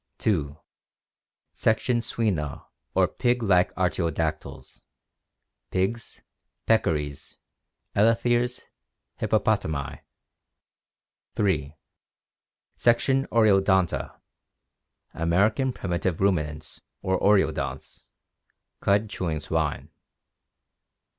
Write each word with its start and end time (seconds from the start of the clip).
(2) 0.17 0.57
Section 1.53 1.99
Suina 1.99 2.65
or 2.95 3.07
pig 3.07 3.43
like 3.43 3.71
artiodactyls. 3.75 4.81
Pigs, 5.69 6.23
peccaries, 6.65 7.37
eloth 7.95 8.25
eres, 8.25 8.61
hippopotami. 9.19 9.99
(3) 11.35 11.75
Section 12.75 13.27
Oreodonta. 13.27 14.19
American 15.13 15.71
primitive 15.71 16.19
ruminants 16.19 16.81
or 17.03 17.19
oreo 17.19 17.53
donts 17.53 18.07
("cud 18.79 19.07
chewing 19.07 19.39
swine"). 19.39 19.91